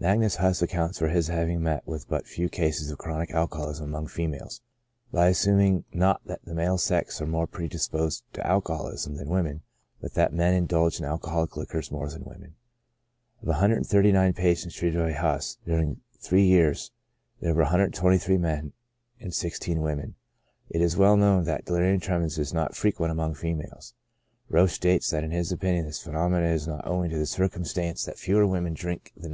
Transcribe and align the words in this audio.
Magnus 0.00 0.36
Huss 0.36 0.62
accounts 0.62 0.98
for 0.98 1.08
his 1.08 1.28
having 1.28 1.62
met 1.62 1.86
with 1.86 2.08
but 2.08 2.26
few 2.26 2.48
cases 2.48 2.90
of 2.90 2.96
chronic 2.96 3.30
alcoholism 3.32 3.84
among 3.84 4.06
females, 4.06 4.62
by 5.12 5.26
assuming, 5.28 5.84
not 5.92 6.22
that 6.24 6.42
the 6.46 6.54
male 6.54 6.78
sex 6.78 7.20
are 7.20 7.26
more 7.26 7.46
predisposed 7.46 8.24
to 8.32 8.46
alcoholism 8.46 9.16
than 9.16 9.28
women, 9.28 9.60
but 10.00 10.14
that 10.14 10.32
men 10.32 10.54
indulge 10.54 10.98
in 10.98 11.04
alcoholic 11.04 11.54
liquors 11.58 11.90
more 11.92 12.08
than 12.08 12.24
women. 12.24 12.54
Of 13.42 13.48
139 13.48 14.32
patients 14.32 14.72
treated 14.74 14.98
by 14.98 15.12
Huss, 15.12 15.58
during 15.66 16.00
three 16.18 16.46
years, 16.46 16.90
there 17.42 17.52
were 17.52 17.60
123 17.64 18.38
men 18.38 18.72
and 19.20 19.34
16 19.34 19.82
women. 19.82 20.14
It 20.70 20.80
is 20.80 20.96
well 20.96 21.18
known 21.18 21.44
that 21.44 21.66
delirium 21.66 22.00
tremens 22.00 22.38
is 22.38 22.54
not 22.54 22.74
frequent 22.74 23.12
among 23.12 23.34
females; 23.34 23.92
Roesch 24.50 24.70
states 24.72 25.10
that 25.10 25.24
in 25.24 25.30
his 25.30 25.52
opinion 25.52 25.84
this 25.84 26.02
phenomenon 26.02 26.48
is 26.52 26.66
not 26.66 26.86
owing 26.86 27.10
to 27.10 27.18
the 27.18 27.26
circumstance 27.26 28.06
that 28.06 28.18
fewer 28.18 28.46
women 28.46 28.72
drink 28.72 29.02
than 29.02 29.10
PREDISPOSING 29.10 29.22
CAUSES. 29.22 29.32